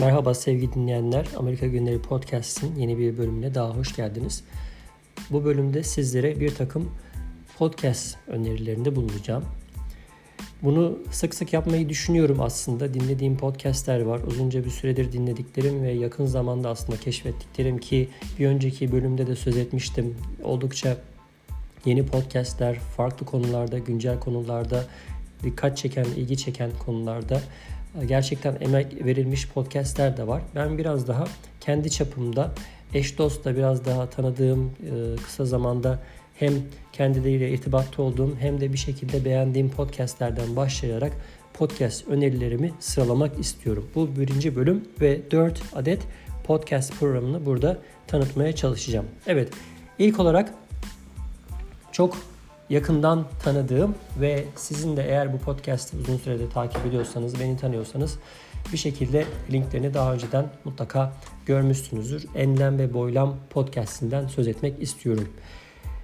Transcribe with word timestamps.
Merhaba 0.00 0.34
sevgili 0.34 0.72
dinleyenler. 0.72 1.26
Amerika 1.36 1.66
Günleri 1.66 2.02
Podcast'in 2.02 2.76
yeni 2.76 2.98
bir 2.98 3.18
bölümüne 3.18 3.54
daha 3.54 3.70
hoş 3.70 3.96
geldiniz. 3.96 4.44
Bu 5.30 5.44
bölümde 5.44 5.82
sizlere 5.82 6.40
bir 6.40 6.54
takım 6.54 6.90
podcast 7.58 8.16
önerilerinde 8.26 8.96
bulunacağım. 8.96 9.44
Bunu 10.62 10.98
sık 11.10 11.34
sık 11.34 11.52
yapmayı 11.52 11.88
düşünüyorum 11.88 12.40
aslında. 12.40 12.94
Dinlediğim 12.94 13.36
podcastler 13.36 14.00
var. 14.00 14.20
Uzunca 14.20 14.64
bir 14.64 14.70
süredir 14.70 15.12
dinlediklerim 15.12 15.82
ve 15.82 15.92
yakın 15.92 16.26
zamanda 16.26 16.68
aslında 16.68 17.00
keşfettiklerim 17.00 17.78
ki 17.78 18.08
bir 18.38 18.46
önceki 18.46 18.92
bölümde 18.92 19.26
de 19.26 19.36
söz 19.36 19.56
etmiştim. 19.56 20.16
Oldukça 20.44 20.96
yeni 21.84 22.06
podcastler, 22.06 22.78
farklı 22.78 23.26
konularda, 23.26 23.78
güncel 23.78 24.20
konularda, 24.20 24.84
dikkat 25.42 25.76
çeken, 25.76 26.04
ilgi 26.04 26.36
çeken 26.36 26.70
konularda 26.86 27.40
gerçekten 28.06 28.56
emek 28.60 29.04
verilmiş 29.04 29.48
podcastler 29.48 30.16
de 30.16 30.26
var. 30.26 30.42
Ben 30.54 30.78
biraz 30.78 31.08
daha 31.08 31.24
kendi 31.60 31.90
çapımda 31.90 32.52
eş 32.94 33.18
dostla 33.18 33.56
biraz 33.56 33.84
daha 33.84 34.10
tanıdığım 34.10 34.66
e, 34.66 35.16
kısa 35.16 35.44
zamanda 35.44 35.98
hem 36.34 36.52
kendileriyle 36.92 37.50
irtibatta 37.50 38.02
olduğum 38.02 38.36
hem 38.40 38.60
de 38.60 38.72
bir 38.72 38.78
şekilde 38.78 39.24
beğendiğim 39.24 39.70
podcastlerden 39.70 40.56
başlayarak 40.56 41.12
podcast 41.54 42.08
önerilerimi 42.08 42.72
sıralamak 42.80 43.38
istiyorum. 43.38 43.90
Bu 43.94 44.16
birinci 44.16 44.56
bölüm 44.56 44.84
ve 45.00 45.20
4 45.30 45.62
adet 45.74 46.02
podcast 46.44 46.92
programını 47.00 47.46
burada 47.46 47.78
tanıtmaya 48.06 48.54
çalışacağım. 48.54 49.06
Evet 49.26 49.48
ilk 49.98 50.20
olarak 50.20 50.54
çok 51.92 52.16
yakından 52.70 53.24
tanıdığım 53.42 53.94
ve 54.20 54.44
sizin 54.56 54.96
de 54.96 55.02
eğer 55.02 55.32
bu 55.32 55.38
podcast'i 55.38 55.96
uzun 55.96 56.16
süredir 56.16 56.50
takip 56.50 56.86
ediyorsanız, 56.86 57.40
beni 57.40 57.56
tanıyorsanız 57.56 58.18
bir 58.72 58.78
şekilde 58.78 59.24
linklerini 59.52 59.94
daha 59.94 60.14
önceden 60.14 60.46
mutlaka 60.64 61.12
görmüşsünüzdür. 61.46 62.26
Enlem 62.34 62.78
ve 62.78 62.94
Boylam 62.94 63.36
podcast'inden 63.50 64.26
söz 64.26 64.48
etmek 64.48 64.82
istiyorum. 64.82 65.28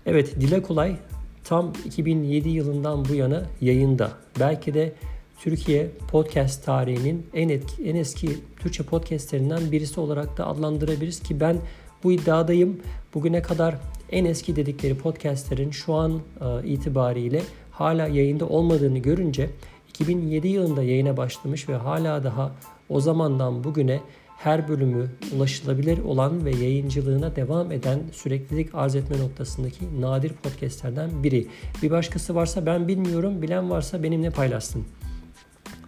Evet, 0.06 0.40
Dile 0.40 0.62
Kolay 0.62 0.96
tam 1.44 1.72
2007 1.84 2.48
yılından 2.48 3.04
bu 3.04 3.14
yana 3.14 3.42
yayında. 3.60 4.12
Belki 4.40 4.74
de 4.74 4.92
Türkiye 5.40 5.90
podcast 6.10 6.64
tarihinin 6.64 7.26
en 7.34 7.48
etki, 7.48 7.84
en 7.84 7.96
eski 7.96 8.28
Türkçe 8.56 8.82
podcastlerinden 8.82 9.72
birisi 9.72 10.00
olarak 10.00 10.38
da 10.38 10.46
adlandırabiliriz 10.46 11.20
ki 11.20 11.40
ben 11.40 11.56
bu 12.04 12.12
iddiadayım. 12.12 12.80
Bugüne 13.14 13.42
kadar 13.42 13.74
en 14.14 14.24
eski 14.24 14.56
dedikleri 14.56 14.98
podcastlerin 14.98 15.70
şu 15.70 15.94
an 15.94 16.12
e, 16.40 16.66
itibariyle 16.66 17.42
hala 17.70 18.06
yayında 18.06 18.48
olmadığını 18.48 18.98
görünce 18.98 19.50
2007 19.88 20.48
yılında 20.48 20.82
yayına 20.82 21.16
başlamış 21.16 21.68
ve 21.68 21.74
hala 21.74 22.24
daha 22.24 22.52
o 22.88 23.00
zamandan 23.00 23.64
bugüne 23.64 24.00
her 24.36 24.68
bölümü 24.68 25.10
ulaşılabilir 25.36 25.98
olan 25.98 26.44
ve 26.44 26.50
yayıncılığına 26.50 27.36
devam 27.36 27.72
eden 27.72 28.00
süreklilik 28.12 28.74
arz 28.74 28.94
etme 28.94 29.18
noktasındaki 29.18 30.00
nadir 30.00 30.32
podcastlerden 30.32 31.22
biri. 31.22 31.46
Bir 31.82 31.90
başkası 31.90 32.34
varsa 32.34 32.66
ben 32.66 32.88
bilmiyorum, 32.88 33.42
bilen 33.42 33.70
varsa 33.70 34.02
benimle 34.02 34.30
paylaşsın. 34.30 34.84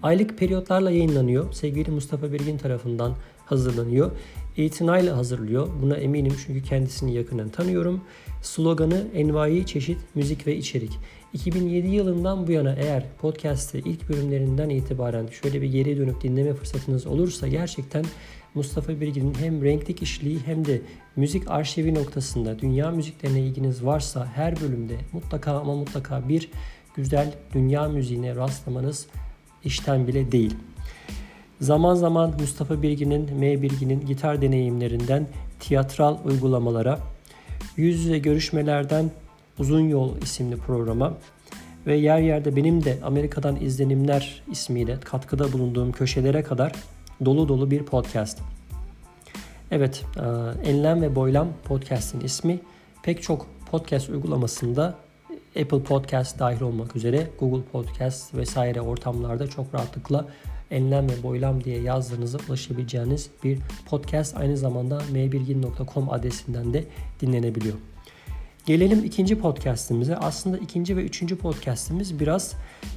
Aylık 0.02 0.38
periyotlarla 0.38 0.90
yayınlanıyor. 0.90 1.52
Sevgili 1.52 1.90
Mustafa 1.90 2.32
Birgin 2.32 2.58
tarafından 2.58 3.14
hazırlanıyor. 3.46 4.10
İtinayla 4.56 5.16
hazırlıyor. 5.16 5.68
Buna 5.82 5.96
eminim 5.96 6.36
çünkü 6.46 6.62
kendisini 6.62 7.14
yakından 7.14 7.48
tanıyorum. 7.48 8.00
Sloganı 8.42 9.04
envai 9.14 9.66
çeşit 9.66 9.98
müzik 10.14 10.46
ve 10.46 10.56
içerik. 10.56 10.92
2007 11.32 11.88
yılından 11.88 12.46
bu 12.46 12.52
yana 12.52 12.74
eğer 12.74 13.04
podcast'te 13.18 13.78
ilk 13.78 14.08
bölümlerinden 14.08 14.68
itibaren 14.68 15.26
şöyle 15.26 15.62
bir 15.62 15.68
geri 15.68 15.96
dönüp 15.96 16.22
dinleme 16.22 16.54
fırsatınız 16.54 17.06
olursa 17.06 17.48
gerçekten 17.48 18.04
Mustafa 18.54 19.00
Birgin'in 19.00 19.34
hem 19.34 19.64
renkli 19.64 19.94
kişiliği 19.94 20.38
hem 20.46 20.64
de 20.64 20.82
müzik 21.16 21.50
arşivi 21.50 21.94
noktasında 21.94 22.58
dünya 22.58 22.90
müziklerine 22.90 23.40
ilginiz 23.40 23.84
varsa 23.84 24.26
her 24.34 24.60
bölümde 24.60 24.94
mutlaka 25.12 25.52
ama 25.52 25.74
mutlaka 25.74 26.28
bir 26.28 26.50
güzel 26.94 27.34
dünya 27.54 27.88
müziğine 27.88 28.36
rastlamanız 28.36 29.06
işten 29.64 30.06
bile 30.06 30.32
değil. 30.32 30.54
Zaman 31.60 31.94
zaman 31.94 32.34
Mustafa 32.40 32.82
Birgin'in, 32.82 33.30
M. 33.38 33.62
Birgin'in 33.62 34.06
gitar 34.06 34.42
deneyimlerinden 34.42 35.26
tiyatral 35.60 36.18
uygulamalara, 36.24 36.98
yüz 37.76 38.00
yüze 38.00 38.18
görüşmelerden 38.18 39.10
Uzun 39.58 39.80
Yol 39.80 40.16
isimli 40.22 40.56
programa 40.56 41.14
ve 41.86 41.96
yer 41.96 42.18
yerde 42.18 42.56
benim 42.56 42.84
de 42.84 42.98
Amerika'dan 43.04 43.56
izlenimler 43.60 44.42
ismiyle 44.50 45.00
katkıda 45.00 45.52
bulunduğum 45.52 45.92
köşelere 45.92 46.42
kadar 46.42 46.72
dolu 47.24 47.48
dolu 47.48 47.70
bir 47.70 47.82
podcast. 47.82 48.38
Evet, 49.70 50.04
e, 50.16 50.70
Enlem 50.70 51.02
ve 51.02 51.14
Boylam 51.14 51.48
podcast'in 51.64 52.20
ismi 52.20 52.60
pek 53.02 53.22
çok 53.22 53.46
podcast 53.70 54.08
uygulamasında 54.08 54.94
Apple 55.62 55.82
Podcast 55.82 56.38
dahil 56.38 56.60
olmak 56.60 56.96
üzere 56.96 57.26
Google 57.40 57.62
Podcast 57.72 58.34
vesaire 58.34 58.80
ortamlarda 58.80 59.46
çok 59.46 59.74
rahatlıkla 59.74 60.26
enlem 60.70 61.10
ve 61.10 61.22
boylam 61.22 61.64
diye 61.64 61.80
yazdığınızda 61.80 62.38
ulaşabileceğiniz 62.48 63.30
bir 63.44 63.58
podcast 63.86 64.36
aynı 64.36 64.56
zamanda 64.56 65.02
mbirgin.com 65.12 66.10
adresinden 66.10 66.74
de 66.74 66.84
dinlenebiliyor. 67.20 67.76
Gelelim 68.66 69.04
ikinci 69.04 69.38
podcastimize. 69.38 70.16
Aslında 70.16 70.58
ikinci 70.58 70.96
ve 70.96 71.04
üçüncü 71.04 71.38
podcastimiz 71.38 72.20
biraz 72.20 72.54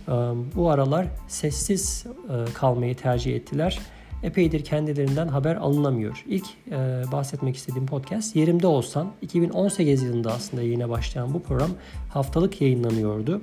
e, 0.08 0.12
bu 0.56 0.70
aralar 0.70 1.08
sessiz 1.28 2.06
e, 2.30 2.54
kalmayı 2.54 2.96
tercih 2.96 3.36
ettiler. 3.36 3.80
Epeydir 4.24 4.64
kendilerinden 4.64 5.28
haber 5.28 5.56
alınamıyor. 5.56 6.24
İlk 6.28 6.46
e, 6.72 6.72
bahsetmek 7.12 7.56
istediğim 7.56 7.86
podcast 7.86 8.36
Yerimde 8.36 8.68
Olsan. 8.68 9.12
2018 9.22 10.04
yılında 10.04 10.34
aslında 10.34 10.64
yine 10.64 10.90
başlayan 10.90 11.34
bu 11.34 11.44
program 11.44 11.72
haftalık 12.10 12.62
yayınlanıyordu. 12.62 13.42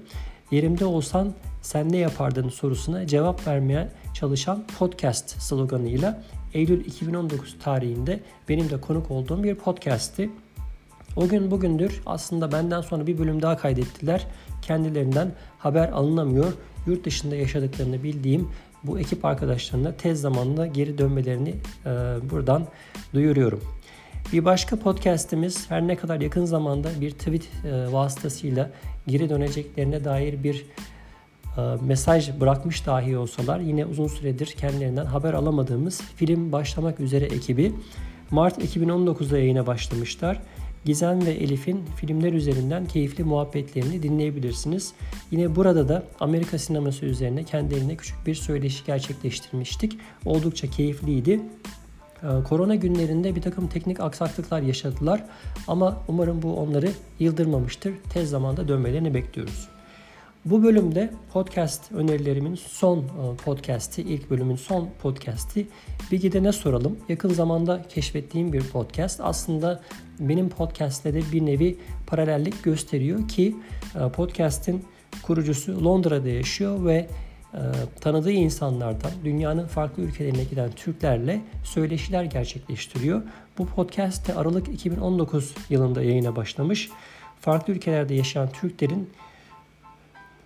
Yerimde 0.51 0.85
olsan 0.85 1.35
sen 1.63 1.93
ne 1.93 1.97
yapardın 1.97 2.49
sorusuna 2.49 3.07
cevap 3.07 3.47
vermeye 3.47 3.89
çalışan 4.15 4.65
podcast 4.79 5.43
sloganıyla 5.43 6.23
Eylül 6.55 6.85
2019 6.85 7.57
tarihinde 7.59 8.21
benim 8.49 8.71
de 8.71 8.81
konuk 8.81 9.11
olduğum 9.11 9.43
bir 9.43 9.55
podcast'ti. 9.55 10.31
O 11.17 11.29
gün 11.29 11.51
bugündür 11.51 12.03
aslında 12.07 12.53
benden 12.53 12.81
sonra 12.81 13.07
bir 13.07 13.19
bölüm 13.19 13.43
daha 13.43 13.57
kaydettiler. 13.57 14.27
Kendilerinden 14.63 15.33
haber 15.59 15.89
alınamıyor. 15.89 16.53
Yurt 16.87 17.05
dışında 17.05 17.37
yaşadıklarını 17.37 18.03
bildiğim 18.03 18.49
bu 18.85 18.99
ekip 18.99 19.25
arkadaşlarına 19.25 19.93
tez 19.93 20.21
zamanda 20.21 20.67
geri 20.67 20.99
dönmelerini 20.99 21.55
buradan 22.31 22.67
duyuruyorum. 23.15 23.63
Bir 24.33 24.45
başka 24.45 24.77
podcast'imiz 24.77 25.71
her 25.71 25.87
ne 25.87 25.97
kadar 25.97 26.21
yakın 26.21 26.45
zamanda 26.45 26.89
bir 27.01 27.11
tweet 27.11 27.49
e, 27.65 27.93
vasıtasıyla 27.93 28.71
geri 29.07 29.31
döneceklerine 29.31 30.05
dair 30.05 30.43
bir 30.43 30.67
e, 31.57 31.61
mesaj 31.83 32.41
bırakmış 32.41 32.87
dahi 32.87 33.17
olsalar 33.17 33.61
yine 33.61 33.87
uzun 33.87 34.07
süredir 34.07 34.47
kendilerinden 34.47 35.07
haber 35.07 35.35
alamadığımız 35.35 36.01
film 36.01 36.53
başlamak 36.53 37.01
üzere 37.01 37.25
ekibi 37.25 37.73
Mart 38.31 38.59
2019'da 38.59 39.39
yayına 39.39 39.67
başlamışlar. 39.67 40.43
Gizem 40.85 41.27
ve 41.27 41.31
Elif'in 41.31 41.85
filmler 41.97 42.33
üzerinden 42.33 42.87
keyifli 42.87 43.25
muhabbetlerini 43.25 44.03
dinleyebilirsiniz. 44.03 44.93
Yine 45.31 45.57
burada 45.57 45.89
da 45.89 46.03
Amerika 46.21 46.59
sineması 46.59 47.07
üzerine 47.07 47.45
kendilerine 47.45 47.97
küçük 47.97 48.27
bir 48.27 48.35
söyleşi 48.35 48.85
gerçekleştirmiştik. 48.87 49.99
Oldukça 50.25 50.71
keyifliydi. 50.71 51.41
Ee, 52.23 52.27
korona 52.49 52.75
günlerinde 52.75 53.37
bir 53.37 53.43
takım 53.43 53.69
teknik 53.69 54.01
aksaklıklar 54.01 54.63
yaşadılar 54.63 55.25
ama 55.69 56.03
umarım 56.09 56.43
bu 56.43 56.57
onları 56.57 56.91
yıldırmamıştır. 57.19 57.95
Tez 58.11 58.31
zamanda 58.31 58.69
dönmelerini 58.69 59.15
bekliyoruz. 59.15 59.69
Bu 60.45 60.63
bölümde 60.63 61.11
podcast 61.33 61.93
önerilerimin 61.93 62.55
son 62.55 62.99
e, 62.99 63.37
podcast'i, 63.45 64.03
ilk 64.03 64.31
bölümün 64.31 64.57
son 64.57 64.89
podcast'i 65.03 65.67
bir 66.13 66.21
gidene 66.21 66.53
soralım. 66.53 66.99
Yakın 67.09 67.29
zamanda 67.29 67.83
keşfettiğim 67.89 68.53
bir 68.53 68.63
podcast. 68.63 69.21
Aslında 69.21 69.81
benim 70.21 70.49
podcast'le 70.49 71.05
de 71.05 71.23
bir 71.33 71.47
nevi 71.47 71.79
paralellik 72.07 72.63
gösteriyor 72.63 73.29
ki 73.29 73.57
e, 73.95 74.09
podcast'in 74.09 74.85
kurucusu 75.23 75.85
Londra'da 75.85 76.29
yaşıyor 76.29 76.85
ve 76.85 77.07
tanıdığı 78.01 78.33
insanlardan, 78.33 79.11
dünyanın 79.25 79.67
farklı 79.67 80.03
ülkelerine 80.03 80.45
giden 80.45 80.71
Türklerle 80.71 81.41
söyleşiler 81.65 82.25
gerçekleştiriyor. 82.25 83.23
Bu 83.59 83.67
podcast 83.67 84.29
de 84.29 84.35
Aralık 84.35 84.69
2019 84.69 85.55
yılında 85.71 86.03
yayına 86.03 86.37
başlamış. 86.37 86.91
Farklı 87.41 87.73
ülkelerde 87.73 88.15
yaşayan 88.15 88.49
Türklerin 88.49 89.11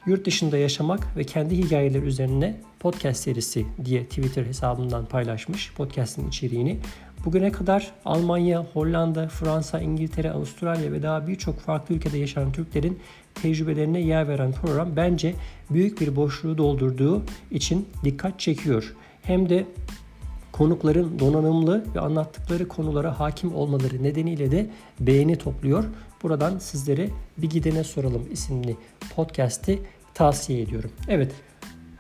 yurt 0.07 0.27
dışında 0.27 0.59
yaşamak 0.59 1.17
ve 1.17 1.25
kendi 1.25 1.57
hikayeleri 1.57 2.05
üzerine 2.05 2.61
podcast 2.81 3.21
serisi 3.21 3.67
diye 3.85 4.05
Twitter 4.05 4.45
hesabından 4.45 5.07
paylaşmış 5.07 5.73
podcast'in 5.75 6.29
içeriğini. 6.29 6.81
Bugüne 7.25 7.53
kadar 7.53 7.93
Almanya, 8.05 8.65
Hollanda, 8.73 9.29
Fransa, 9.29 9.81
İngiltere, 9.81 10.31
Avustralya 10.31 10.93
ve 10.93 11.03
daha 11.03 11.27
birçok 11.27 11.61
farklı 11.61 11.95
ülkede 11.95 12.19
yaşayan 12.19 12.53
Türklerin 12.53 12.99
tecrübelerine 13.35 14.01
yer 14.01 14.29
veren 14.29 14.53
program 14.53 14.97
bence 14.97 15.35
büyük 15.71 16.01
bir 16.01 16.17
boşluğu 16.17 16.59
doldurduğu 16.59 17.23
için 17.51 17.89
dikkat 18.05 18.41
çekiyor. 18.41 18.95
Hem 19.23 19.49
de 19.49 19.67
konukların 20.53 21.19
donanımlı 21.19 21.85
ve 21.95 22.01
anlattıkları 22.01 22.69
konulara 22.69 23.21
hakim 23.21 23.55
olmaları 23.55 24.03
nedeniyle 24.03 24.51
de 24.51 24.71
beğeni 25.01 25.37
topluyor. 25.37 25.85
Buradan 26.23 26.59
sizlere 26.59 27.09
Bir 27.39 27.51
Gidene 27.51 27.85
Soralım 27.85 28.29
isimli 28.33 28.77
podcast'i 29.17 29.79
tavsiye 30.15 30.63
ediyorum. 30.63 30.91
Evet 31.09 31.33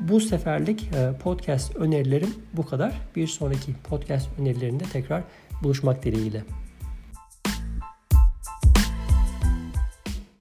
bu 0.00 0.20
seferlik 0.20 0.90
e, 0.94 1.18
podcast 1.22 1.76
önerilerim 1.76 2.34
bu 2.52 2.66
kadar. 2.66 2.92
Bir 3.16 3.26
sonraki 3.26 3.74
podcast 3.74 4.28
önerilerinde 4.38 4.84
tekrar 4.84 5.22
buluşmak 5.62 6.04
dileğiyle. 6.04 6.42